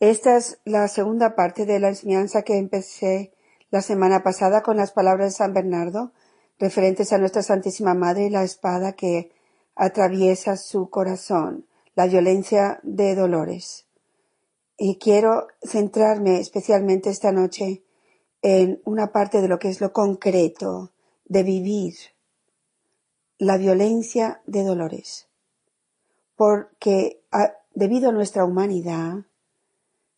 [0.00, 3.32] Esta es la segunda parte de la enseñanza que empecé
[3.70, 6.12] la semana pasada con las palabras de San Bernardo
[6.58, 9.32] referentes a nuestra Santísima Madre y la espada que
[9.74, 13.86] atraviesa su corazón, la violencia de dolores.
[14.76, 17.82] Y quiero centrarme especialmente esta noche
[18.42, 20.92] en una parte de lo que es lo concreto
[21.24, 21.94] de vivir
[23.38, 25.28] la violencia de dolores.
[26.36, 27.22] Porque
[27.74, 29.24] debido a nuestra humanidad,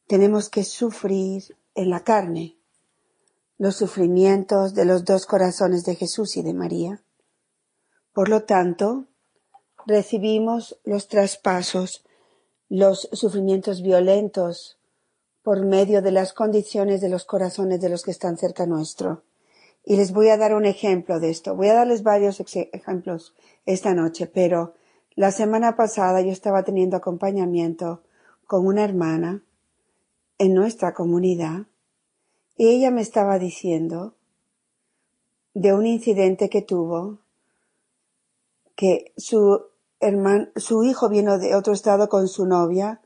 [0.09, 2.57] tenemos que sufrir en la carne
[3.59, 7.03] los sufrimientos de los dos corazones de Jesús y de María.
[8.15, 9.05] Por lo tanto,
[9.87, 12.05] recibimos los traspasos,
[12.69, 14.79] los sufrimientos violentos
[15.43, 19.25] por medio de las condiciones de los corazones de los que están cerca nuestro.
[19.85, 21.55] Y les voy a dar un ejemplo de esto.
[21.55, 22.41] Voy a darles varios
[22.73, 23.35] ejemplos
[23.67, 24.75] esta noche, pero
[25.17, 28.03] la semana pasada yo estaba teniendo acompañamiento
[28.47, 29.43] con una hermana
[30.39, 31.67] en nuestra comunidad
[32.57, 34.15] y ella me estaba diciendo
[35.55, 37.21] de un incidente que tuvo
[38.75, 39.61] que su
[40.01, 43.01] hermano, su hijo vino de otro estado con su novia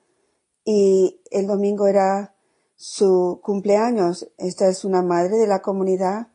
[0.64, 2.34] y el domingo era
[2.76, 4.28] su cumpleaños.
[4.38, 6.28] Esta es una madre de la comunidad.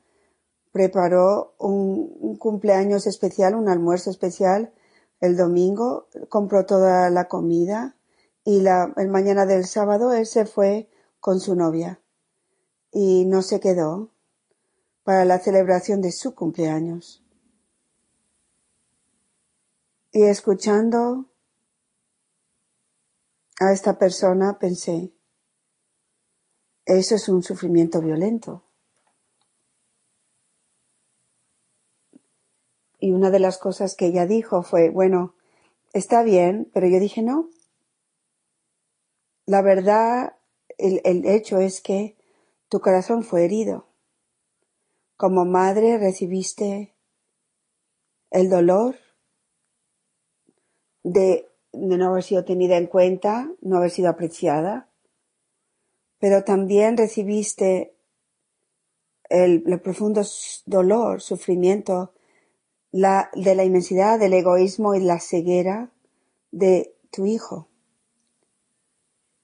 [0.72, 4.74] Preparó un, cumpleaños especial, un almuerzo especial
[5.20, 7.97] el domingo, compró toda la comida
[8.48, 12.00] y la, el mañana del sábado él se fue con su novia
[12.94, 14.10] y no se quedó
[15.04, 17.26] para la celebración de su cumpleaños.
[20.14, 21.26] Y escuchando
[23.60, 25.12] a esta persona pensé,
[26.86, 28.64] eso es un sufrimiento violento.
[32.98, 35.36] Y una de las cosas que ella dijo fue, bueno,
[35.92, 37.50] está bien, pero yo dije no.
[39.48, 40.36] La verdad,
[40.78, 42.16] el, el hecho es que
[42.70, 43.88] tu corazón fue herido.
[45.16, 46.94] Como madre recibiste
[48.30, 48.96] el dolor
[51.04, 54.90] de, no haber sido tenida en cuenta, no haber sido apreciada,
[56.20, 57.96] pero también recibiste
[59.30, 60.22] el, profundo
[60.66, 62.14] dolor, sufrimiento
[62.92, 65.92] la, de la inmensidad del egoísmo y la ceguera
[66.52, 67.67] de tu hijo.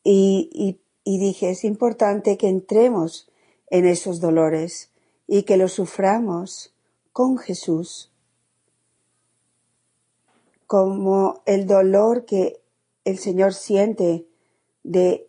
[0.03, 3.29] Y, dije, es importante que entremos
[3.69, 4.91] en esos dolores
[5.27, 6.73] y que los suframos
[7.11, 8.09] con Jesús
[10.67, 12.61] como el dolor que
[13.05, 14.25] el Señor siente
[14.83, 15.27] de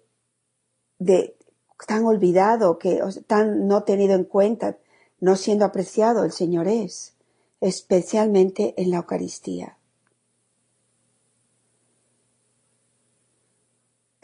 [1.86, 4.78] tan olvidado, que tan no tenido en cuenta,
[5.20, 7.14] no siendo apreciado el Señor es,
[7.60, 9.76] especialmente en la Eucaristía.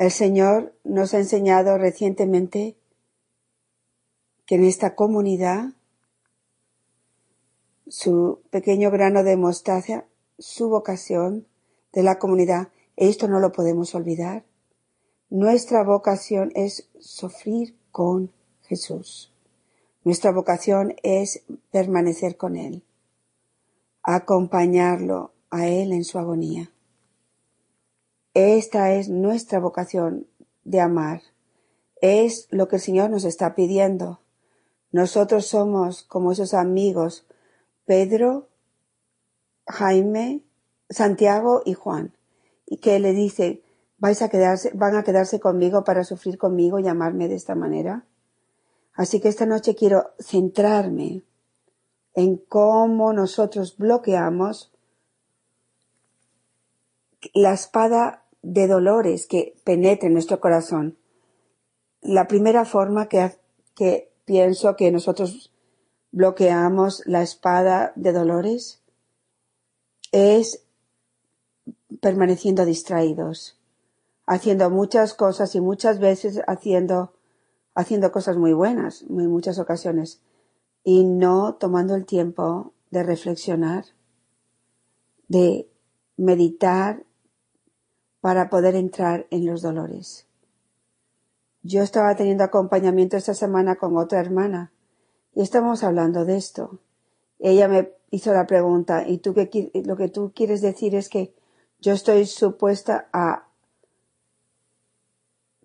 [0.01, 2.75] El Señor nos ha enseñado recientemente
[4.47, 5.75] que en esta comunidad
[7.87, 10.07] su pequeño grano de mostaza
[10.39, 11.47] su vocación
[11.93, 12.69] de la comunidad.
[12.97, 14.47] Esto no lo podemos olvidar.
[15.29, 18.33] Nuestra vocación es sufrir con
[18.63, 19.35] Jesús.
[20.03, 22.83] Nuestra vocación es permanecer con Él,
[24.03, 26.73] acompañarlo a Él en su agonía.
[28.35, 30.27] Esta es nuestra vocación
[30.65, 31.23] de amar.
[32.01, 34.21] Es lo que el Señor nos está pidiendo.
[34.93, 37.27] Nosotros somos como esos amigos,
[37.87, 38.49] Pedro,
[39.67, 40.43] Jaime,
[40.89, 42.15] Santiago y Juan,
[42.67, 43.63] y que le dice,
[43.99, 48.05] vais a quedarse, van a quedarse conmigo para sufrir conmigo y amarme de esta manera.
[48.95, 51.25] Así que esta noche quiero centrarme
[52.15, 54.73] en cómo nosotros bloqueamos
[57.35, 60.97] la espada de dolores que penetra en nuestro corazón.
[62.01, 63.37] La primera forma que,
[63.75, 65.53] que pienso que nosotros
[66.13, 68.83] bloqueamos la espada de dolores
[70.13, 70.65] es
[72.01, 73.59] permaneciendo distraídos,
[74.27, 77.13] haciendo muchas cosas y muchas veces haciendo,
[77.75, 80.21] haciendo cosas muy buenas en muchas ocasiones
[80.83, 83.85] y no tomando el tiempo de reflexionar,
[85.29, 85.69] de
[86.17, 87.05] meditar
[88.21, 90.27] para poder entrar en los dolores.
[91.63, 94.73] Yo estaba teniendo acompañamiento esta semana con otra hermana
[95.35, 96.81] y estábamos hablando de esto.
[97.39, 101.35] Ella me hizo la pregunta, ¿y tú qué, lo que tú quieres decir es que
[101.81, 103.49] yo estoy supuesta a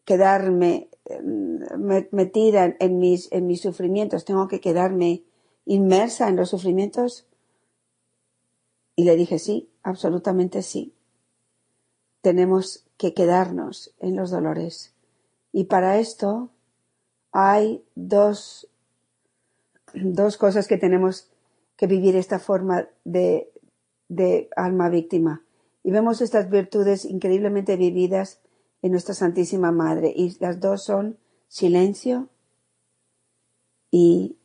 [0.06, 0.90] quedarme
[1.22, 5.24] mm, metida en mis, en mis sufrimientos, tengo que quedarme
[5.66, 7.28] inmersa en los sufrimientos?
[8.96, 10.95] Y le dije sí, absolutamente sí.
[12.26, 14.96] Tenemos que quedarnos en los dolores
[15.52, 16.50] Y para esto
[17.32, 18.68] hay dos,
[19.94, 21.30] dos cosas que tenemos
[21.78, 23.54] que vivir esta forma de,
[24.08, 25.44] de alma víctima.
[25.84, 28.40] Y vemos estas virtudes increíblemente vividas
[28.82, 30.12] en nuestra Santísima Madre.
[30.16, 32.30] Y las dos son silencio
[33.92, 34.36] y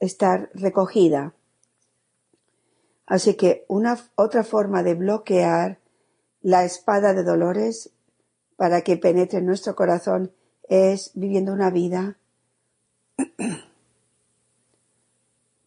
[0.00, 1.32] estar recogida.
[3.06, 5.81] Así que una otra forma de bloquear
[6.42, 7.90] la espada de dolores
[8.56, 10.32] para que penetre en nuestro corazón
[10.68, 12.18] es viviendo una vida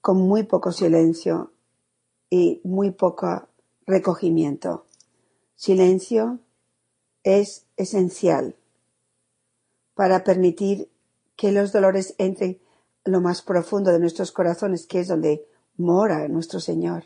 [0.01, 1.51] con muy poco silencio
[2.29, 3.47] y muy poco
[3.85, 4.85] recogimiento.
[5.55, 6.39] Silencio
[7.23, 8.55] es esencial
[9.93, 10.89] para permitir
[11.35, 12.59] que los dolores entren
[13.03, 15.47] lo más profundo de nuestros corazones, que es donde
[15.77, 17.05] mora nuestro Señor.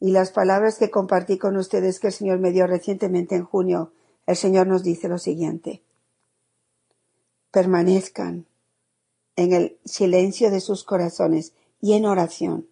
[0.00, 3.92] Y las palabras que compartí con ustedes que el Señor me dio recientemente en junio,
[4.26, 5.82] el Señor nos dice lo siguiente.
[7.50, 8.46] Permanezcan
[9.36, 12.68] en el silencio de sus corazones y en oración,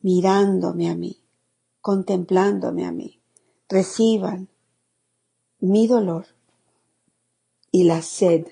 [0.00, 1.20] mirándome a mí,
[1.80, 3.20] contemplándome a mí.
[3.68, 4.48] Reciban
[5.60, 6.26] mi dolor
[7.70, 8.46] y la sed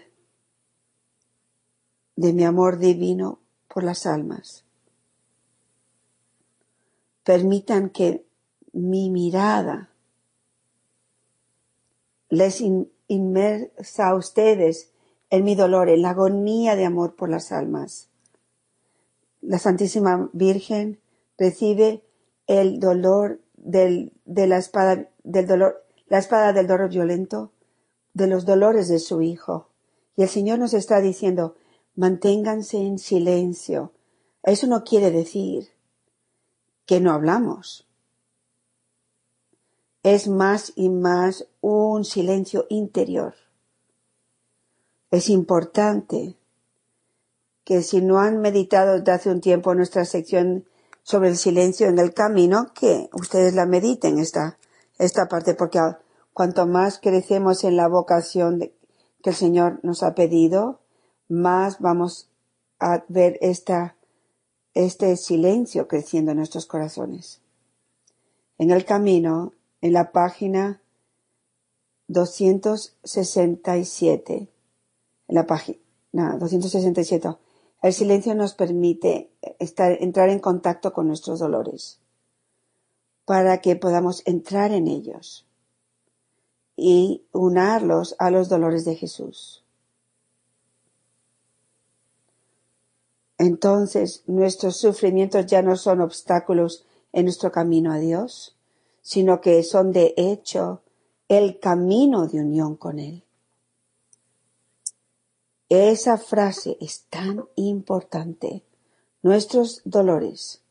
[2.17, 4.65] de mi amor divino por las almas.
[7.25, 8.25] Permitan que
[8.73, 9.91] mi mirada
[12.29, 12.63] les
[13.09, 14.91] inmersa a ustedes
[15.31, 18.09] en mi dolor, en la agonía de amor por las almas.
[19.41, 21.01] La Santísima Virgen
[21.37, 22.03] recibe
[22.47, 27.53] el dolor del, de la espada del dolor, la espada del dolor violento,
[28.15, 29.69] de los dolores de su Hijo.
[30.17, 31.57] Y el Señor nos está diciendo,
[31.95, 33.93] manténganse en silencio.
[34.43, 35.69] Eso no quiere decir
[36.87, 37.87] que no hablamos.
[40.03, 43.35] Es más y más un silencio interior.
[45.11, 46.37] Es importante
[47.65, 50.65] que si no han meditado desde hace un tiempo nuestra sección
[51.03, 54.59] sobre el silencio en el camino, que ustedes la mediten esta,
[54.99, 55.79] esta parte, porque
[56.33, 58.71] cuanto más crecemos en la vocación
[59.23, 60.81] que el Señor nos ha pedido,
[61.29, 62.29] más vamos
[62.79, 63.97] a ver esta,
[64.75, 67.41] este silencio creciendo en nuestros corazones.
[68.59, 70.81] En el camino, en la página
[72.09, 74.49] 267,
[75.29, 75.79] en la página
[76.13, 77.29] 267,
[77.83, 81.99] el silencio nos permite estar, entrar en contacto con nuestros dolores
[83.25, 85.47] para que podamos entrar en ellos
[86.77, 89.62] y unarlos a los dolores de Jesús.
[93.43, 98.57] Entonces nuestros sufrimientos ya no son obstáculos en nuestro camino a Dios,
[99.01, 100.83] sino que son de hecho
[101.27, 103.25] el camino de unión con Él.
[105.69, 108.63] Esa frase es tan importante.
[109.23, 110.63] Nuestros dolores,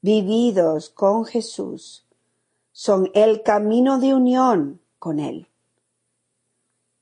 [0.00, 2.06] vividos con Jesús,
[2.70, 5.48] son el camino de unión con Él.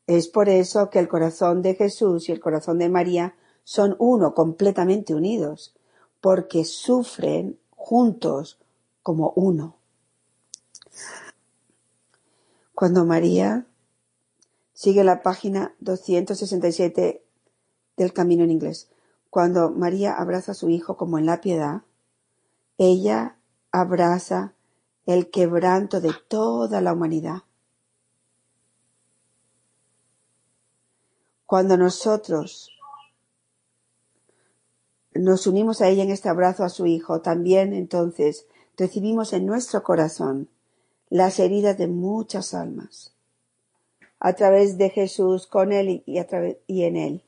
[0.07, 4.35] Es por eso que el corazón de Jesús y el corazón de María son uno,
[4.35, 5.75] completamente unidos,
[6.21, 8.59] porque sufren juntos
[9.03, 9.77] como uno.
[12.75, 13.67] Cuando María
[14.73, 17.25] sigue la página 267
[17.97, 18.89] del camino en inglés,
[19.31, 21.83] cuando María abraza a su hijo como en la piedad,
[22.79, 23.37] ella
[23.71, 24.55] abraza
[25.07, 27.43] el quebranto de toda la humanidad.
[31.47, 32.71] Cuando nosotros
[35.15, 39.83] nos unimos a ella en este abrazo a su Hijo, también entonces recibimos en nuestro
[39.83, 40.49] corazón
[41.11, 43.15] las heridas de muchas almas,
[44.19, 47.23] a través de Jesús, con Él y, en Él.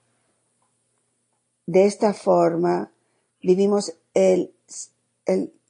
[1.66, 2.92] De esta forma
[3.42, 4.54] vivimos el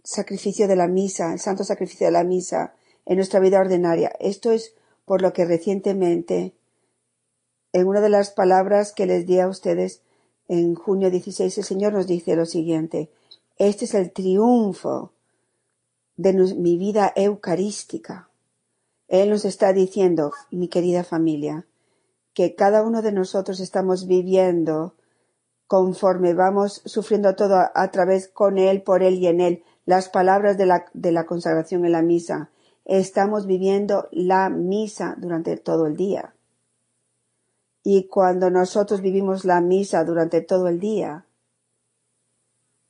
[0.04, 2.74] sacrificio de la misa, el santo sacrificio de la misa
[3.06, 4.12] en nuestra vida ordinaria.
[4.20, 6.54] Esto es por lo que recientemente,
[7.72, 10.02] en una de las palabras que les di a ustedes,
[10.48, 13.10] en junio 16 el Señor nos dice lo siguiente,
[13.56, 15.12] este es el triunfo
[16.16, 18.28] de mi vida eucarística.
[19.08, 21.66] Él nos está diciendo, mi querida familia,
[22.32, 24.94] que cada uno de nosotros estamos viviendo
[25.66, 30.58] conforme vamos sufriendo todo a, través con Él, por Él y en Él, las palabras
[30.58, 32.50] de la, de la consagración en la misa.
[32.84, 36.33] Estamos viviendo la misa durante todo el día.
[37.86, 41.26] Y cuando nosotros vivimos la misa durante todo el día,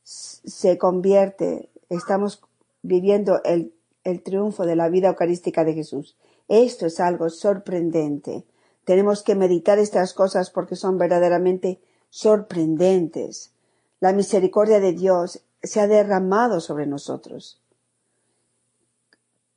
[0.04, 2.40] se convierte, estamos
[2.80, 3.74] viviendo el,
[4.22, 6.16] triunfo de la vida eucarística de Jesús.
[6.46, 8.44] Esto es algo sorprendente.
[8.84, 13.52] Tenemos que meditar estas cosas porque son verdaderamente sorprendentes.
[13.98, 17.60] La misericordia de Dios se ha derramado sobre nosotros.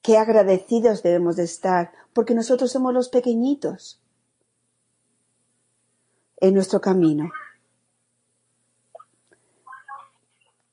[0.02, 4.02] Qué agradecidos debemos de estar porque nosotros somos los pequeñitos
[6.38, 7.32] en nuestro camino.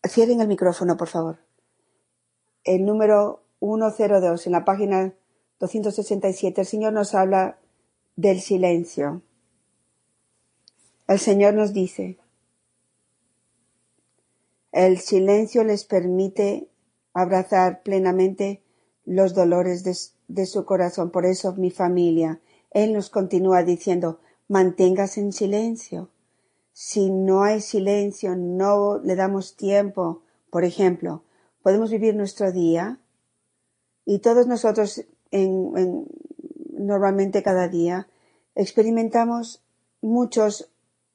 [0.06, 1.38] Cierren el micrófono, por favor.
[2.62, 5.14] El número 102 en la página
[5.60, 7.58] 267, el Señor nos habla
[8.16, 9.22] del silencio.
[11.08, 12.18] El Señor nos dice,
[14.72, 16.68] el silencio les permite
[17.12, 18.62] abrazar plenamente
[19.04, 19.96] los dolores de,
[20.28, 21.10] de, su corazón.
[21.10, 22.40] Por eso mi familia,
[22.70, 24.20] Él nos continúa diciendo,
[24.54, 26.10] manténgase en silencio.
[26.72, 30.22] Si no hay silencio, no le damos tiempo.
[30.48, 31.24] Por ejemplo,
[31.64, 33.00] podemos vivir nuestro día
[34.04, 36.06] y todos nosotros en,
[36.70, 38.06] normalmente cada día
[38.54, 39.60] experimentamos
[40.00, 40.70] muchos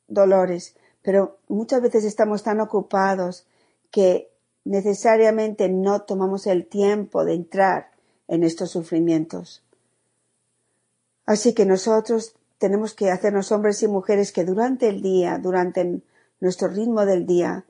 [0.10, 3.48] dolores, pero muchas veces estamos tan ocupados
[3.90, 4.34] que
[4.66, 7.92] necesariamente no tomamos el tiempo de entrar
[8.28, 9.64] en estos sufrimientos.
[11.26, 16.02] Así que nosotros tenemos que hacernos hombres y mujeres que durante el día, durante
[16.40, 17.66] nuestro ritmo del día,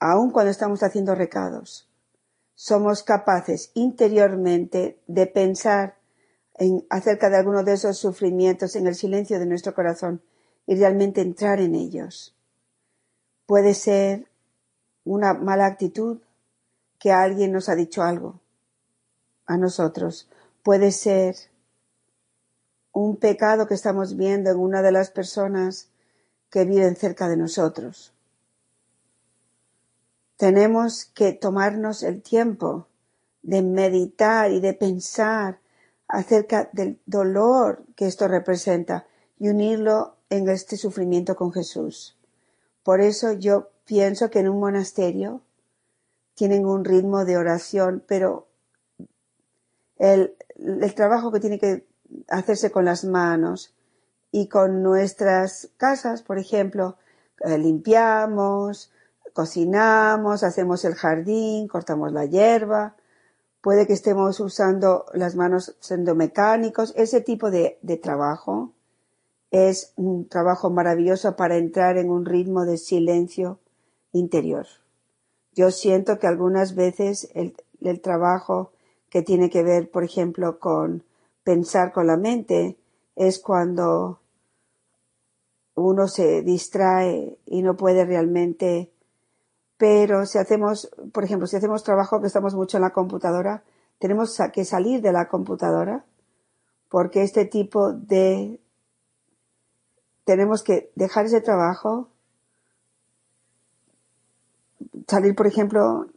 [0.00, 1.88] aun cuando estamos haciendo recados,
[2.54, 5.96] somos capaces interiormente de pensar
[6.54, 10.20] en, acerca de alguno de esos sufrimientos en el silencio de nuestro corazón
[10.66, 12.34] y realmente entrar en ellos.
[13.46, 14.26] Puede ser
[15.04, 16.18] una mala actitud
[16.98, 18.40] que alguien nos ha dicho algo
[19.46, 20.28] a nosotros.
[20.64, 21.36] Puede ser
[22.98, 25.88] un pecado que estamos viendo en una de las personas
[26.50, 28.12] que viven cerca de nosotros.
[30.36, 32.88] Tenemos que tomarnos el tiempo
[33.42, 35.60] de meditar y de pensar
[36.08, 39.06] acerca del dolor que esto representa
[39.38, 42.16] y unirlo en este sufrimiento con Jesús.
[42.82, 45.42] Por eso yo pienso que en un monasterio
[46.34, 48.48] tienen un ritmo de oración, pero
[49.96, 51.87] el, el trabajo que tiene que
[52.28, 53.74] hacerse con las manos
[54.30, 56.96] y con nuestras casas, por ejemplo,
[57.40, 58.92] eh, limpiamos,
[59.32, 62.96] cocinamos, hacemos el jardín, cortamos la hierba,
[63.60, 68.72] puede que estemos usando las manos siendo mecánicos, ese tipo de, trabajo
[69.50, 73.58] es un trabajo maravilloso para entrar en un ritmo de silencio
[74.12, 74.66] interior.
[75.54, 78.72] Yo siento que algunas veces el trabajo
[79.08, 81.02] que tiene que ver, por ejemplo, con
[81.48, 82.76] pensar con la mente
[83.16, 84.20] es cuando
[85.76, 88.92] uno se distrae y no puede realmente
[89.78, 93.62] pero si hacemos, por ejemplo, si hacemos trabajo que estamos mucho en la computadora,
[93.98, 96.04] tenemos que salir de la computadora
[96.90, 98.60] porque este tipo de
[100.24, 102.10] tenemos que dejar ese trabajo,
[105.06, 106.08] salir, por ejemplo,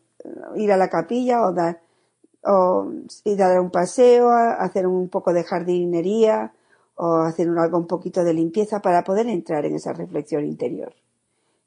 [0.55, 1.79] ir a la capilla o dar
[2.43, 2.91] o
[3.25, 6.53] dar un paseo, hacer un poco de jardinería
[6.95, 10.93] o hacer algo un poquito de limpieza para poder entrar en esa reflexión interior.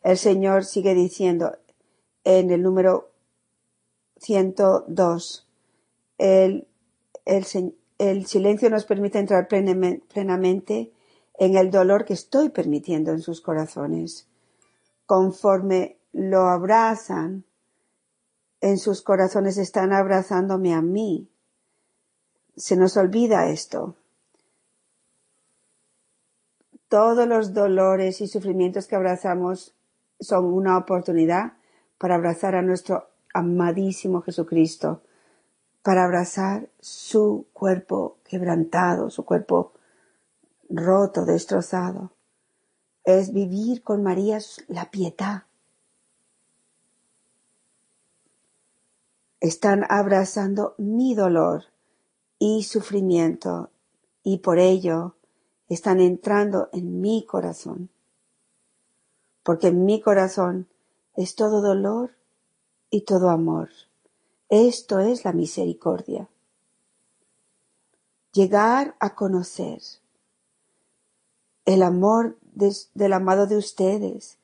[0.03, 1.57] El Señor sigue diciendo
[2.25, 3.11] en el número
[4.19, 5.49] 102,
[6.19, 6.67] el,
[7.25, 10.93] el, el silencio nos permite entrar plenamente
[11.39, 14.29] en el dolor que estoy permitiendo en sus corazones.
[15.07, 17.45] Conforme lo abrazan,
[18.65, 21.29] en sus corazones están abrazándome a mí.
[22.57, 23.95] Se nos olvida esto.
[26.89, 29.75] Todos los dolores y sufrimientos que abrazamos
[30.19, 31.59] son una oportunidad
[31.99, 35.03] para abrazar a nuestro amadísimo Jesucristo,
[35.83, 39.75] para abrazar su cuerpo quebrantado, su cuerpo
[40.71, 42.13] roto, destrozado.
[43.05, 45.43] Es vivir con María la piedad,
[49.45, 51.65] están abrazando mi dolor
[52.39, 53.69] y sufrimiento
[54.23, 55.17] y por ello
[55.69, 57.91] están entrando en mi corazón.
[59.43, 60.67] Porque en mi corazón
[61.15, 62.13] es todo dolor
[62.89, 63.69] y todo amor.
[64.49, 66.31] Esto es la misericordia.
[68.33, 69.83] Llegar a conocer
[71.67, 72.39] el amor
[72.95, 74.39] del amado de ustedes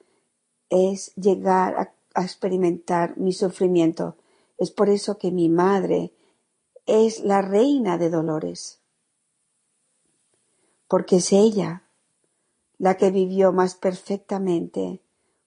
[0.68, 4.16] es llegar a, experimentar mi sufrimiento
[4.60, 6.12] es por eso que mi madre
[6.84, 8.78] es la reina de dolores,
[10.86, 11.84] porque es ella
[12.78, 15.00] la que vivió más perfectamente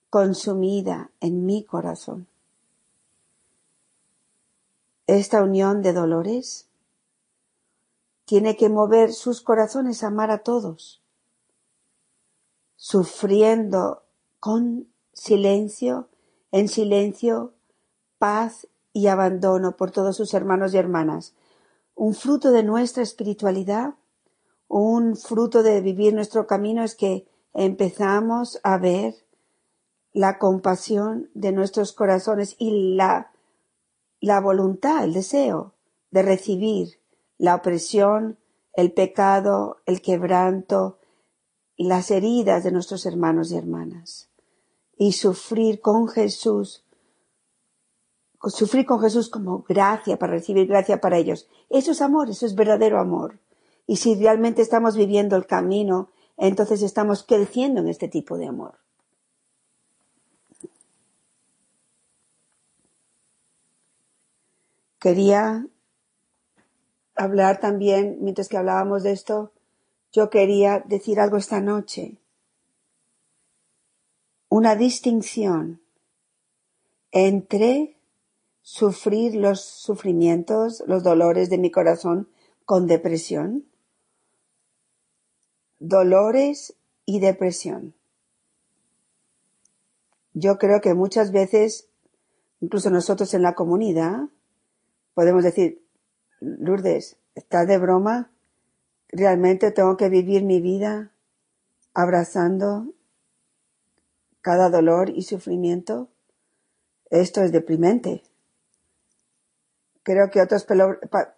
[0.10, 2.28] consumida en mi corazón.
[5.06, 6.68] Esta unión de dolores
[8.26, 11.04] tiene que mover sus corazones a amar a todos,
[12.78, 14.02] sufriendo
[14.40, 16.08] con silencio,
[16.52, 17.54] en silencio,
[18.18, 21.34] paz y abandono por todos sus hermanos y hermanas.
[21.96, 23.96] Un fruto de nuestra espiritualidad,
[24.68, 29.16] un fruto de vivir nuestro camino es que empezamos a ver
[30.14, 33.32] la compasión de nuestros corazones y la,
[34.20, 35.74] la voluntad, el deseo
[36.12, 37.00] de recibir
[37.40, 38.38] la opresión,
[38.74, 41.00] el pecado, el quebranto,
[41.78, 44.30] las heridas de nuestros hermanos y hermanas.
[44.96, 46.83] Y sufrir con Jesús,
[48.50, 51.48] sufrir con Jesús como gracia para recibir gracia para ellos.
[51.70, 53.40] Eso es amor, eso es verdadero amor.
[53.88, 58.80] Y si realmente estamos viviendo el camino, entonces estamos creciendo en este tipo de amor.
[65.00, 65.68] Quería
[67.16, 69.52] hablar también, mientras que hablábamos de esto,
[70.14, 72.18] yo quería decir algo esta noche.
[74.48, 75.82] Una distinción
[77.12, 77.98] entre
[78.64, 82.30] sufrir los sufrimientos, los dolores de mi corazón
[82.66, 83.66] con depresión,
[85.80, 86.74] dolores
[87.06, 87.94] y depresión.
[90.34, 91.90] Yo creo que muchas veces,
[92.62, 94.30] incluso nosotros en la comunidad,
[95.14, 95.86] podemos decir,
[96.40, 98.32] Lourdes, ¿estás de broma?
[99.10, 101.12] ¿Realmente tengo que vivir mi vida
[101.94, 102.94] abrazando
[104.42, 106.08] cada dolor y sufrimiento?
[107.10, 108.24] Esto es deprimente.
[110.04, 110.68] Creo que otras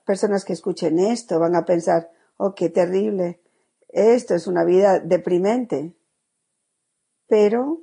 [0.06, 3.40] personas que escuchen esto van a pensar, oh, qué terrible,
[3.90, 5.96] esto es una vida deprimente.
[7.28, 7.82] Pero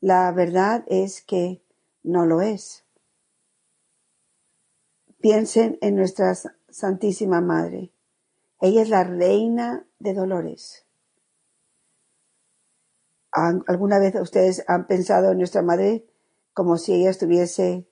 [0.00, 1.62] la verdad es que
[2.02, 2.84] no lo es.
[5.20, 6.34] Piensen en nuestra
[6.68, 7.92] Santísima Madre.
[8.60, 10.86] Ella es la reina de dolores.
[13.32, 16.06] ¿Alguna vez ustedes han pensado en nuestra Madre
[16.52, 17.88] como si ella estuviese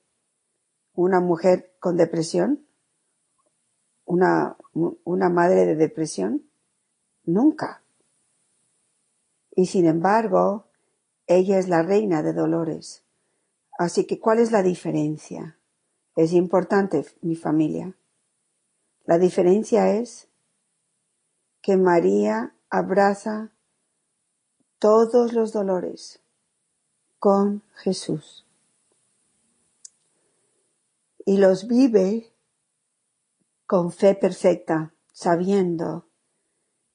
[0.95, 2.65] una mujer con depresión?
[4.05, 6.49] ¿Una, una madre de depresión?
[7.25, 7.83] Nunca.
[9.57, 10.67] Y sin embargo,
[11.27, 13.03] ella es la reina de dolores.
[13.77, 15.59] Así que, ¿cuál es la diferencia?
[16.15, 17.97] Es importante mi familia.
[19.05, 20.29] La diferencia es
[21.63, 23.51] que María abraza
[24.79, 26.21] todos los dolores
[27.19, 28.47] con Jesús
[31.25, 32.35] y los vive
[33.67, 36.09] con fe perfecta, sabiendo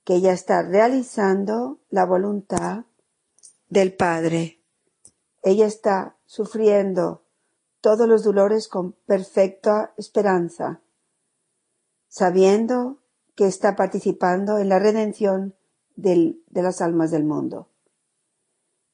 [0.04, 2.86] que ella está realizando la voluntad
[3.68, 4.63] del Padre.
[5.42, 7.26] Ella está sufriendo
[7.82, 10.82] todos los dolores con perfecta esperanza,
[12.08, 13.02] sabiendo
[13.36, 15.56] que está participando en la redención
[15.96, 17.70] de las almas del mundo.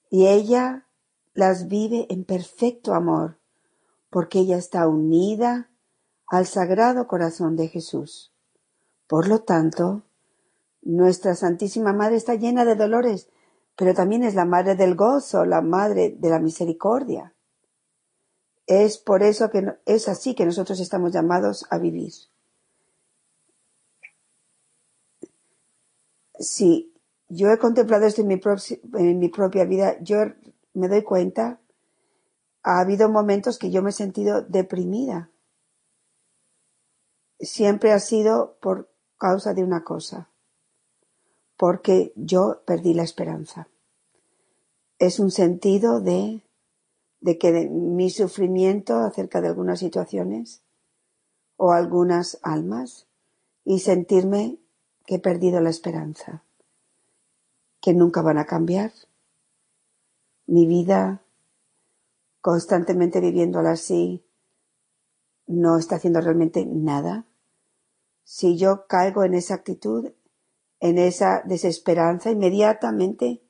[0.10, 0.88] Y ella
[1.34, 3.40] las vive en perfecto amor,
[4.14, 5.72] porque ella está unida
[6.28, 8.32] al Sagrado Corazón de Jesús.
[9.08, 10.04] Por lo tanto,
[10.84, 13.28] nuestra Santísima Madre está llena de dolores,
[13.76, 17.34] pero también es la Madre del gozo, la Madre de la misericordia.
[18.68, 22.14] Es por eso que es así que nosotros estamos llamados a vivir.
[26.38, 26.94] Si
[27.30, 28.40] yo he contemplado esto en mi,
[28.94, 30.18] en mi propia vida, yo
[30.76, 31.60] me doy cuenta,
[32.64, 35.30] ha habido momentos que yo me he sentido deprimida.
[37.40, 40.30] Siempre ha sido por causa de una cosa,
[41.58, 43.68] porque yo perdí la esperanza.
[44.98, 46.44] Es un sentido de
[47.24, 50.62] de que mi sufrimiento acerca de algunas situaciones
[51.56, 53.08] o algunas almas
[53.64, 54.58] y sentirme
[55.06, 56.44] que he perdido la esperanza,
[57.80, 58.92] que nunca van a cambiar.
[60.48, 61.22] Mi vida
[62.44, 64.24] constantemente viviéndola así
[65.48, 67.26] no está haciendo realmente nada.
[68.24, 70.12] Si yo caigo en esa actitud,
[70.80, 73.42] en esa desesperanza, inmediatamente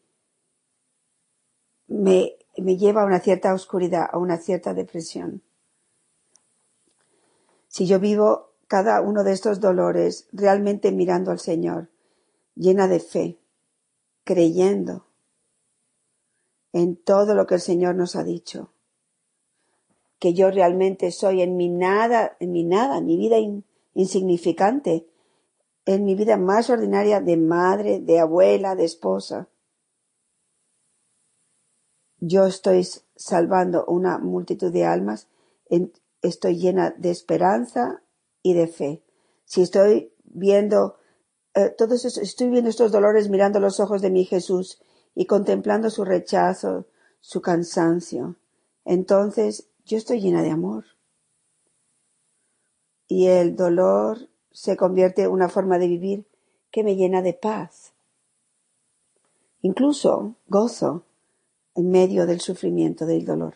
[1.88, 5.42] me me lleva a una cierta oscuridad, a una cierta depresión.
[7.68, 11.90] Si yo vivo cada uno de estos dolores realmente mirando al Señor,
[12.56, 13.40] llena de fe,
[14.24, 15.08] creyendo
[16.72, 18.73] en todo lo que el Señor nos ha dicho,
[20.24, 23.36] que yo realmente soy en mi nada, en mi nada, mi vida
[23.94, 25.06] insignificante,
[25.86, 29.50] en mi vida más ordinaria de madre, de abuela, de esposa,
[32.20, 35.28] yo estoy salvando una multitud de almas,
[36.22, 38.02] estoy llena de esperanza
[38.42, 39.04] y de fe.
[39.44, 40.96] Si estoy viendo
[41.54, 44.82] eh, todos estoy viendo estos dolores mirando los ojos de mi Jesús
[45.16, 46.88] y contemplando su rechazo,
[47.20, 48.38] su cansancio.
[48.86, 50.86] Entonces yo estoy llena de amor.
[53.08, 56.26] Y el dolor se convierte en una forma de vivir
[56.72, 57.94] que me llena de paz.
[59.62, 61.06] Incluso gozo
[61.76, 63.56] en medio del sufrimiento, del dolor.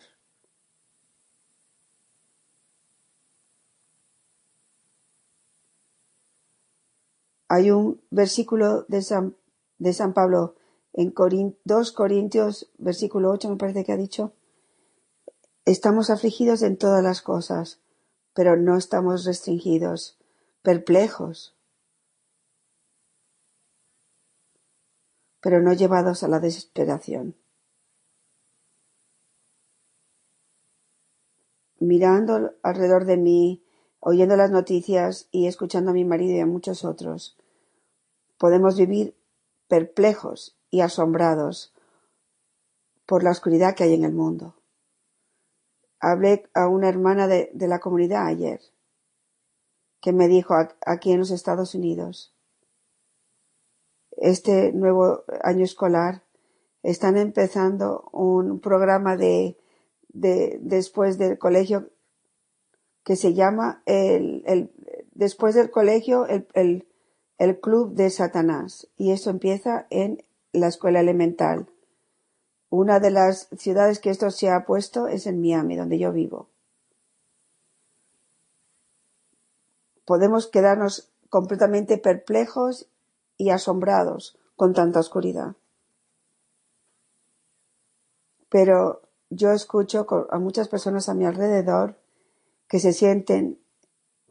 [7.48, 9.34] Hay un versículo de San,
[9.78, 10.54] de San Pablo
[10.92, 11.14] en
[11.64, 14.34] 2 Corintios, versículo 8 me parece que ha dicho,
[15.72, 17.78] estamos afligidos en todas las cosas,
[18.32, 20.16] pero no estamos restringidos,
[20.62, 21.54] perplejos,
[25.40, 27.36] pero no llevados a la desesperación.
[31.80, 33.62] Mirando alrededor de mí,
[34.00, 37.36] oyendo las noticias y escuchando a mi marido y a muchos otros,
[38.38, 39.14] podemos vivir
[39.68, 41.74] perplejos y asombrados
[43.06, 44.57] por la oscuridad que hay en el mundo.
[46.00, 48.60] Hablé a una hermana de, la comunidad ayer
[50.00, 50.54] que me dijo
[50.86, 52.34] aquí en los Estados Unidos,
[54.12, 56.22] este nuevo año escolar
[56.82, 59.58] están empezando un programa de,
[60.08, 61.90] de después del colegio
[63.04, 64.70] que se llama el, el
[65.12, 66.86] después del colegio el, el,
[67.38, 71.68] el club de Satanás y eso empieza en la escuela elemental.
[72.70, 76.48] Una de las ciudades que esto se ha puesto es en Miami, donde yo vivo.
[80.04, 82.88] Podemos quedarnos completamente perplejos
[83.36, 85.54] y asombrados con tanta oscuridad.
[88.48, 91.96] Pero yo escucho a muchas personas a mi alrededor
[92.66, 93.58] que se sienten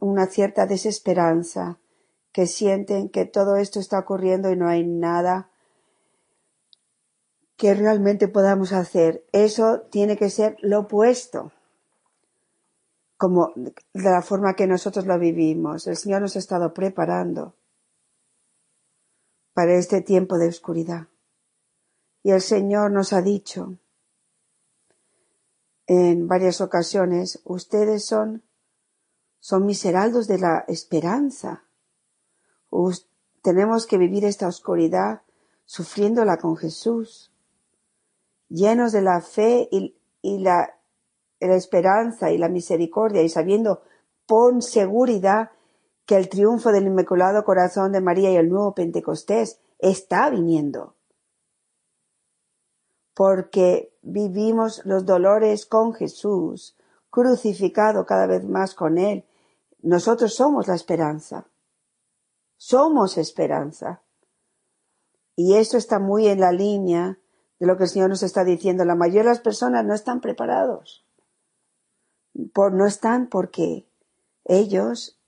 [0.00, 1.78] una cierta desesperanza,
[2.32, 5.50] que sienten que todo esto está ocurriendo y no hay nada
[7.58, 9.26] que realmente podamos hacer.
[9.32, 11.52] Eso tiene que ser lo opuesto,
[13.16, 15.88] como de la forma que nosotros lo vivimos.
[15.88, 17.56] El Señor nos ha estado preparando
[19.54, 21.08] para este tiempo de oscuridad.
[22.22, 23.76] Y el Señor nos ha dicho
[25.88, 28.44] en varias ocasiones, ustedes son,
[29.40, 31.64] son mis heraldos de la esperanza.
[33.42, 35.22] tenemos que vivir esta oscuridad
[35.64, 37.27] sufriéndola con Jesús
[38.48, 40.74] llenos de la fe y, la,
[41.40, 43.82] esperanza y la misericordia y sabiendo
[44.26, 45.50] con seguridad
[46.06, 50.94] que el triunfo del Inmaculado Corazón de María y el nuevo Pentecostés está viniendo.
[53.14, 56.76] Porque vivimos los dolores con Jesús,
[57.10, 59.24] crucificado cada vez más con Él.
[59.82, 61.46] Nosotros somos la esperanza.
[62.56, 64.02] Somos esperanza.
[65.36, 67.18] Y eso está muy en la línea
[67.58, 68.84] de lo que el Señor nos está diciendo.
[68.84, 71.04] La mayoría de las personas no están preparados.
[72.52, 73.88] Por, no están porque
[74.44, 75.18] ellos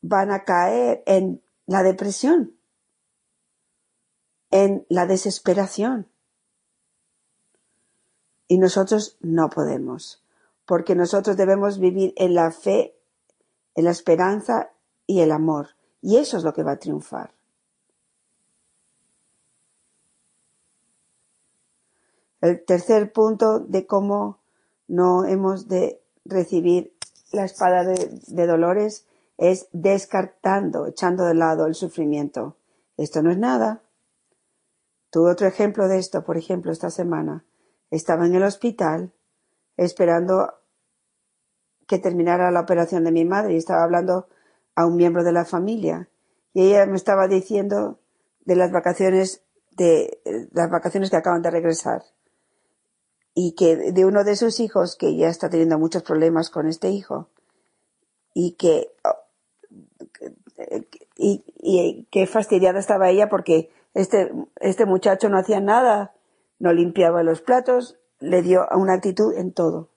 [0.00, 2.56] van a caer en la depresión,
[4.50, 6.08] en la desesperación.
[8.48, 10.22] Y nosotros no podemos,
[10.66, 12.98] porque nosotros debemos vivir en la fe,
[13.74, 14.72] en la esperanza
[15.06, 15.70] y el amor.
[16.02, 17.34] Y eso es lo que va a triunfar.
[22.42, 24.40] El tercer punto de cómo
[24.88, 26.92] no hemos de recibir
[27.30, 29.06] la espada de, dolores
[29.38, 32.56] es descartando, echando de lado el sufrimiento.
[32.96, 33.82] Esto no es nada.
[35.10, 37.44] Tuve otro ejemplo de esto, por ejemplo, esta semana.
[37.92, 39.12] Estaba en el hospital
[39.76, 40.52] esperando
[41.86, 44.26] que terminara la operación de mi madre y estaba hablando
[44.74, 46.08] a un miembro de la familia
[46.54, 48.00] y ella me estaba diciendo
[48.44, 50.20] de las vacaciones de
[50.52, 52.02] las vacaciones que acaban de regresar
[53.34, 56.90] y que de uno de sus hijos que ya está teniendo muchos problemas con este
[56.90, 57.28] hijo
[58.34, 58.90] y que
[61.16, 66.14] y, y qué fastidiada estaba ella porque este este muchacho no hacía nada
[66.58, 69.90] no limpiaba los platos le dio una actitud en todo.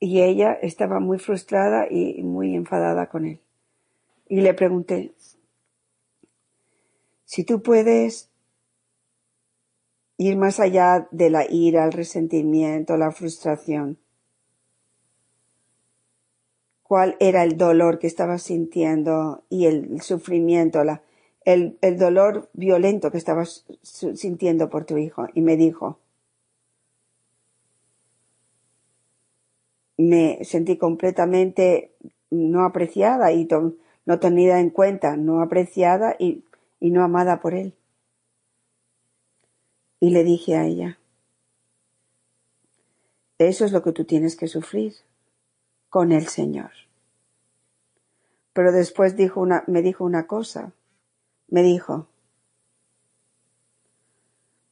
[0.00, 3.40] Y ella estaba muy frustrada y muy enfadada con él.
[4.28, 5.14] Y le pregunté
[7.24, 8.30] si tú puedes
[10.18, 13.98] ir más allá de la ira, el resentimiento, la frustración.
[16.82, 21.02] ¿Cuál era el dolor que estabas sintiendo y el sufrimiento, la,
[21.44, 25.26] el, el dolor violento que estabas sintiendo por tu hijo?
[25.34, 25.98] Y me dijo,
[29.96, 31.90] me sentí completamente
[32.30, 33.48] no apreciada y
[34.04, 36.44] no tenida en cuenta, no apreciada y,
[36.80, 37.74] y no amada por él.
[40.00, 40.98] Y le dije a ella,
[43.38, 44.94] eso es lo que tú tienes que sufrir
[45.88, 46.70] con el Señor.
[48.52, 50.72] Pero después dijo una, me dijo una cosa.
[51.48, 52.08] Me dijo,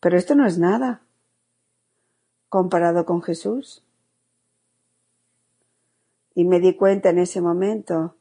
[0.00, 1.02] pero esto no es nada
[2.48, 3.82] comparado con Jesús.
[6.34, 8.16] Y me di cuenta en ese momento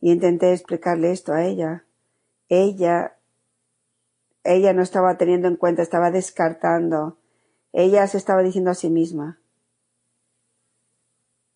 [0.00, 1.84] y intenté explicarle esto a ella.
[2.48, 3.16] Ella,
[4.44, 7.18] ella no estaba teniendo en cuenta, estaba descartando.
[7.72, 9.40] Ella se estaba diciendo a sí misma,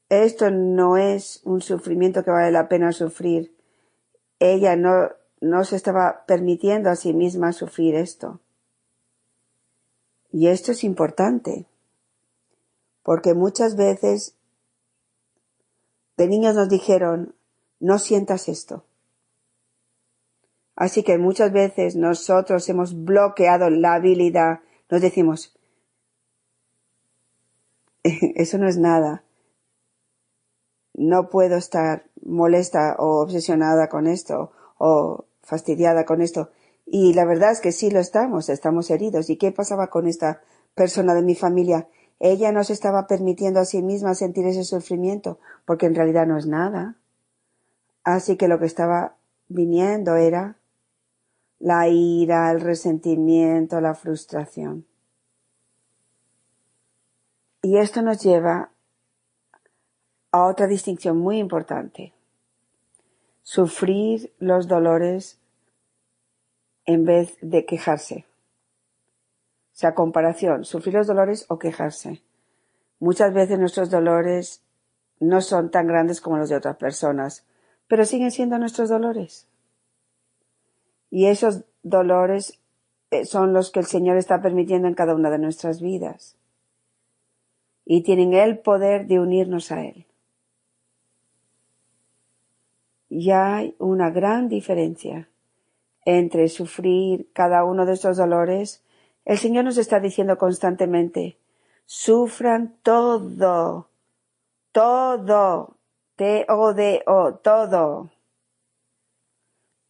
[0.09, 3.57] esto no es un sufrimiento que vale la pena sufrir.
[4.39, 8.41] Ella no, no se estaba permitiendo a sí misma sufrir esto.
[10.31, 11.67] Y esto es importante,
[13.03, 14.37] porque muchas veces
[16.17, 17.35] de niños nos dijeron,
[17.81, 18.85] no sientas esto.
[20.77, 24.61] Así que muchas veces nosotros hemos bloqueado la habilidad,
[24.91, 25.59] nos decimos,
[28.03, 29.25] eso no es nada,
[30.93, 36.51] no puedo estar molesta o obsesionada con esto o fastidiada con esto.
[36.85, 39.31] Y la verdad es que sí lo estamos, estamos heridos.
[39.31, 40.43] ¿Y qué pasaba con esta
[40.75, 41.89] persona de mi familia?
[42.21, 46.39] Ella no se estaba permitiendo a sí misma sentir ese sufrimiento, porque en realidad no
[46.39, 46.97] es nada.
[48.05, 49.17] Así que lo que estaba
[49.49, 50.57] viniendo era
[51.59, 54.87] la ira, el resentimiento, la frustración.
[57.63, 58.71] Y esto nos lleva
[60.31, 62.13] a otra distinción muy importante.
[63.43, 65.39] Sufrir los dolores
[66.85, 68.27] en vez de quejarse.
[69.73, 72.23] O sea, comparación, sufrir los dolores o quejarse.
[72.99, 74.63] Muchas veces nuestros dolores
[75.21, 77.45] no son tan grandes como los de otras personas,
[77.89, 79.49] pero siguen siendo nuestros dolores.
[81.11, 82.61] Y esos dolores
[83.11, 86.37] eh, son los que el Señor está permitiendo en cada una de nuestras vidas.
[87.85, 90.07] Y tienen el poder de unirnos a Él
[93.09, 95.29] ya hay una gran diferencia
[96.05, 98.85] entre sufrir cada uno de estos dolores.
[99.25, 101.37] El Señor nos está diciendo constantemente,
[101.85, 103.89] sufran todo,
[104.73, 105.77] todo,
[106.17, 108.11] T-O-D-O, todo,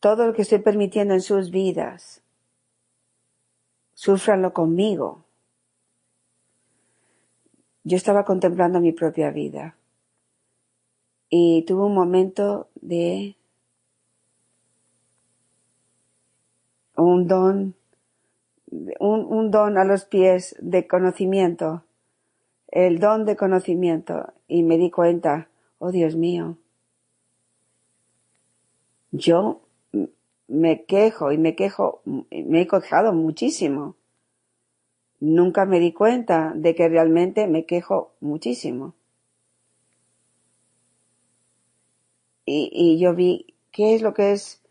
[0.07, 2.23] todo lo que estoy permitiendo en sus vidas.
[3.95, 5.25] Sufranlo conmigo.
[7.83, 9.77] Yo estaba contemplando mi propia vida
[11.29, 13.35] y tuve un momento de
[16.95, 17.75] un don,
[19.01, 21.83] un, don a los pies de conocimiento,
[22.69, 25.49] el don de conocimiento, y me di cuenta,
[25.81, 26.59] oh Dios mío,
[29.11, 29.66] yo
[30.49, 33.97] me quejo y me quejo, me he quejado muchísimo.
[35.19, 38.95] Nunca me di cuenta de que realmente me quejo muchísimo.
[42.47, 44.63] y, yo vi qué es lo que es,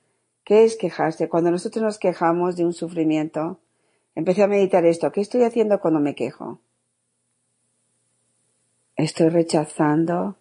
[0.43, 1.29] qué es quejarse.
[1.29, 3.59] Cuando nosotros nos quejamos de un sufrimiento,
[4.15, 5.11] empecé a meditar esto.
[5.11, 6.61] ¿Qué estoy haciendo cuando me quejo?
[8.95, 10.37] Estoy rechazando,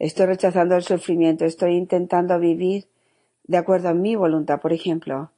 [0.00, 2.88] estoy rechazando el sufrimiento, estoy intentando vivir
[3.48, 4.60] de acuerdo a mi voluntad.
[4.60, 5.32] Por ejemplo,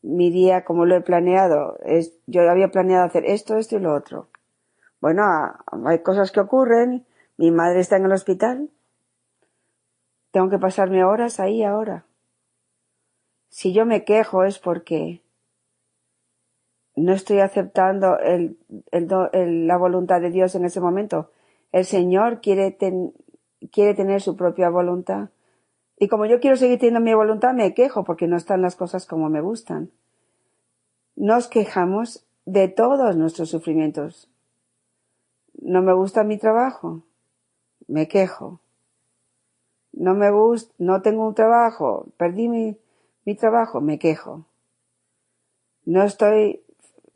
[0.00, 3.94] mi día como lo he planeado, es, yo había planeado hacer esto, esto y lo
[3.94, 4.28] otro.
[5.00, 5.22] Bueno,
[5.84, 7.04] hay cosas que ocurren,
[7.36, 8.70] mi madre está en el hospital,
[10.30, 12.04] tengo que pasarme horas ahí ahora.
[13.48, 15.22] Si yo me quejo es porque
[16.94, 18.58] no estoy aceptando el,
[18.92, 21.30] la voluntad de Dios en ese momento.
[21.72, 22.76] El Señor quiere,
[23.72, 25.30] quiere tener su propia voluntad.
[26.00, 29.06] Y como yo quiero seguir teniendo mi voluntad, me quejo porque no están las cosas
[29.06, 29.92] como me gustan.
[31.14, 34.28] Nos quejamos de todos nuestros sufrimientos.
[35.62, 37.04] No me gusta mi trabajo,
[37.86, 38.60] me quejo
[39.92, 42.76] no me gusta, no tengo un trabajo, perdí mi,
[43.24, 44.46] mi trabajo, me quejo.
[45.84, 46.62] No estoy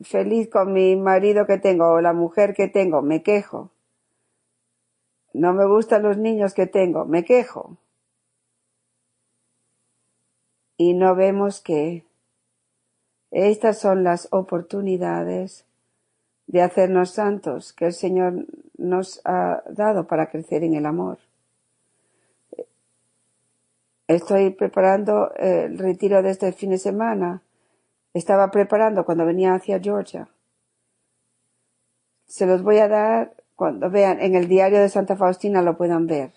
[0.01, 3.71] feliz con mi marido que tengo o la mujer que tengo, me quejo.
[5.33, 7.79] No me gustan los niños que tengo, me quejo.
[10.77, 12.05] Y no vemos que
[13.31, 15.65] estas son las oportunidades
[16.47, 21.19] de hacernos santos que el Señor nos ha dado para crecer en el amor.
[24.07, 27.43] Estoy preparando el retiro de este fin de semana.
[28.13, 30.29] Estaba preparando cuando venía hacia Georgia.
[32.27, 36.07] Se los voy a dar cuando vean en el diario de Santa Faustina lo puedan
[36.07, 36.33] ver.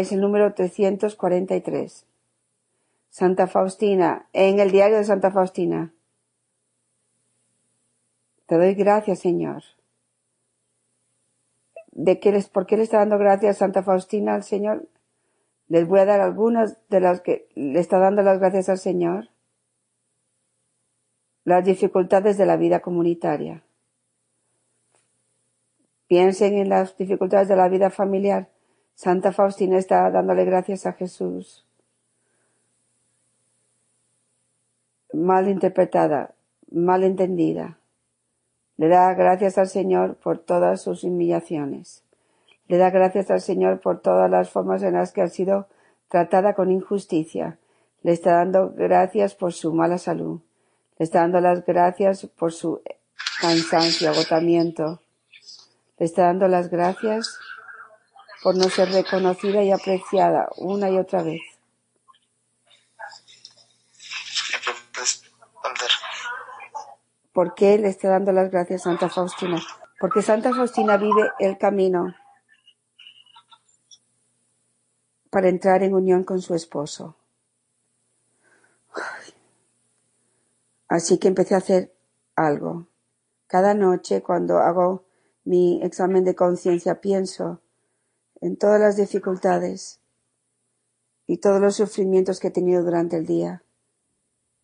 [0.00, 2.06] Es el número 343.
[3.10, 5.92] Santa Faustina, en el diario de Santa Faustina.
[8.46, 9.62] Te doy gracias, Señor.
[11.90, 14.88] ¿De qué les, ¿Por qué le está dando gracias Santa Faustina al Señor?
[15.68, 19.28] Les voy a dar algunas de las que le está dando las gracias al Señor.
[21.44, 23.62] Las dificultades de la vida comunitaria.
[26.06, 28.48] Piensen en las dificultades de la vida familiar.
[28.94, 31.66] Santa Faustina está dándole gracias a Jesús.
[35.12, 36.34] Mal interpretada,
[36.70, 37.78] mal entendida.
[38.76, 42.02] Le da gracias al Señor por todas sus humillaciones.
[42.68, 45.66] Le da gracias al Señor por todas las formas en las que ha sido
[46.08, 47.58] tratada con injusticia.
[48.02, 50.40] Le está dando gracias por su mala salud.
[50.98, 52.80] Le está dando las gracias por su
[53.40, 55.00] cansancio, agotamiento.
[55.98, 57.38] Le está dando las gracias
[58.42, 61.40] por no ser reconocida y apreciada una y otra vez.
[67.32, 69.60] ¿Por qué le está dando las gracias a Santa Faustina?
[69.98, 72.14] Porque Santa Faustina vive el camino
[75.30, 77.16] para entrar en unión con su esposo.
[80.88, 81.94] Así que empecé a hacer
[82.36, 82.86] algo.
[83.46, 85.04] Cada noche cuando hago
[85.44, 87.62] mi examen de conciencia pienso
[88.42, 90.00] en todas las dificultades
[91.28, 93.62] y todos los sufrimientos que he tenido durante el día.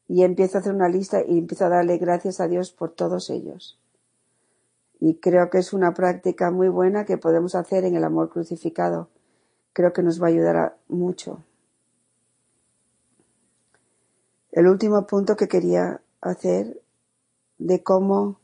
[0.08, 3.30] Y empiezo a hacer una lista y empiezo a darle gracias a Dios por todos
[3.30, 3.78] ellos.
[4.98, 9.10] Y creo que es una práctica muy buena que podemos hacer en el amor crucificado.
[9.72, 11.44] Creo que nos va a ayudar mucho.
[14.50, 16.82] El último punto que quería hacer
[17.58, 18.40] de cómo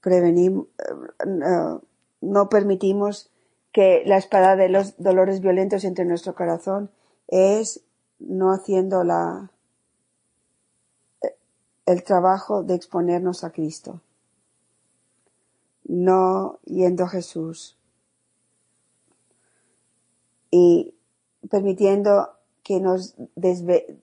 [0.00, 1.78] prevenir, eh,
[2.20, 3.31] no permitimos
[3.72, 6.90] que la espada de los dolores violentos entre nuestro corazón
[7.28, 7.82] es
[8.18, 9.50] no haciendo la,
[11.86, 14.00] el trabajo de exponernos a Cristo,
[15.84, 17.78] no yendo a Jesús.
[20.50, 20.94] Y
[21.50, 22.30] permitiendo
[22.62, 23.14] que nos,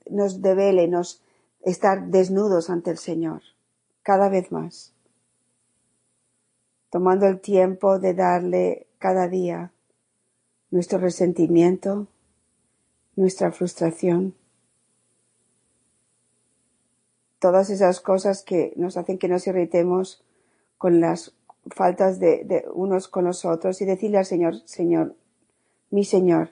[0.09, 1.21] nos devele, nos
[1.61, 3.41] estar desnudos ante el Señor
[4.01, 4.93] cada vez más,
[6.89, 9.71] tomando el tiempo de darle cada día.
[10.69, 12.07] Nuestro resentimiento,
[13.15, 14.35] nuestra frustración,
[17.39, 20.23] todas esas cosas que nos hacen que nos irritemos
[20.77, 21.33] con las
[21.71, 25.15] faltas de, unos con los otros y decirle al Señor, Señor,
[25.89, 26.51] mi Señor,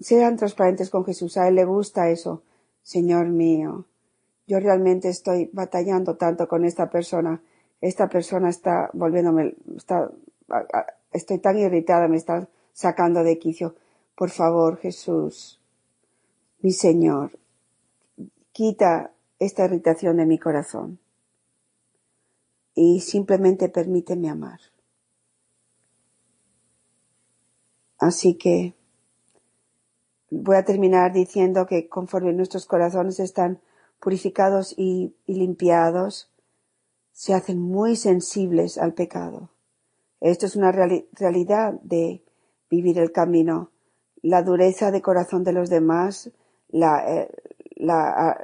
[0.00, 2.42] sean transparentes con Jesús, a Él le gusta eso,
[2.82, 3.86] Señor mío,
[4.46, 7.40] yo realmente estoy batallando tanto con esta persona,
[7.80, 10.10] esta persona está volviéndome, está
[11.12, 13.74] estoy tan irritada, me está sacando de quicio.
[14.14, 15.60] Por favor, Jesús,
[16.60, 17.38] mi Señor,
[18.52, 20.98] quita esta irritación de mi corazón
[22.74, 24.60] y simplemente permíteme amar.
[27.98, 28.74] Así que
[30.30, 33.60] voy a terminar diciendo que conforme nuestros corazones están
[34.00, 36.28] purificados y, limpiados,
[37.12, 39.50] se hacen muy sensibles al pecado.
[40.22, 42.22] Esto es una realidad de
[42.70, 43.72] vivir el camino.
[44.22, 46.30] La dureza de corazón de los demás,
[46.68, 47.28] la, eh,
[47.74, 48.40] la,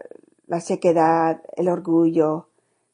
[0.49, 2.49] la sequedad, el orgullo,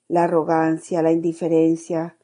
[0.08, 2.18] la arrogancia, la indiferencia,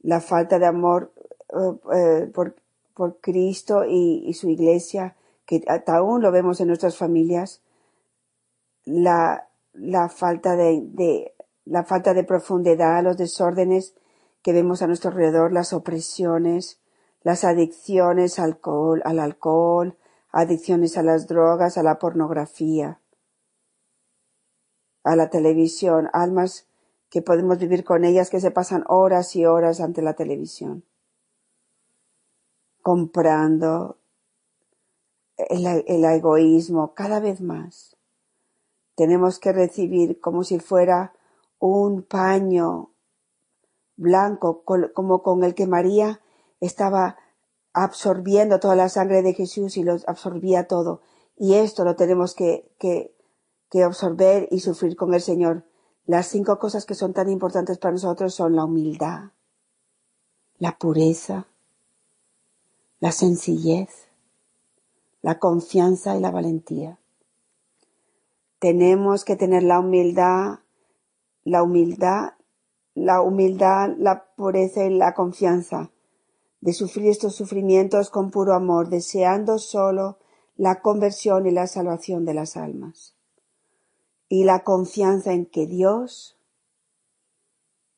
[0.00, 1.12] la falta de amor
[1.50, 2.56] eh, eh, por,
[2.94, 5.14] por, Cristo y, su iglesia,
[5.46, 7.62] que aún lo vemos en nuestras familias,
[8.84, 11.32] la, la falta de, de,
[11.64, 13.94] la falta de profundidad, los desórdenes
[14.42, 16.80] que vemos a nuestro alrededor, las opresiones,
[17.22, 19.96] las adicciones al alcohol, al alcohol,
[20.32, 23.00] adicciones a las drogas, a la pornografía,
[25.04, 26.66] a la televisión, almas
[27.08, 30.84] que podemos vivir con ellas que se pasan horas y horas ante la televisión,
[32.80, 33.98] comprando
[35.36, 37.96] el, el egoísmo cada vez más.
[38.96, 41.12] Tenemos que recibir como si fuera
[41.58, 42.91] un paño
[43.96, 46.20] blanco como con el que María
[46.60, 47.16] estaba
[47.72, 51.00] absorbiendo toda la sangre de Jesús y lo absorbía todo.
[51.36, 53.14] Y esto lo tenemos que, que,
[53.70, 55.64] que absorber y sufrir con el Señor.
[56.06, 59.30] Las cinco cosas que son tan importantes para nosotros son la humildad,
[60.58, 61.46] la pureza,
[63.00, 64.08] la sencillez,
[65.22, 66.98] la confianza y la valentía.
[68.58, 70.60] Tenemos que tener la humildad,
[71.44, 72.34] la humildad
[72.94, 75.90] la humildad, la pureza y la confianza.
[76.60, 80.18] de sufrir estos sufrimientos con puro amor, deseando solo
[80.56, 83.16] la conversión y la salvación de las almas.
[84.28, 86.38] Y la confianza en que Dios,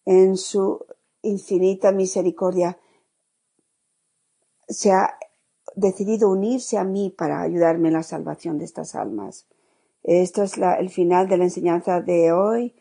[0.07, 0.87] en su
[1.21, 2.79] infinita misericordia,
[4.67, 5.19] se ha
[5.77, 9.47] decidido unirse a mí para ayudarme en la salvación de estas almas.
[10.03, 12.75] Esto es el final de la enseñanza de hoy.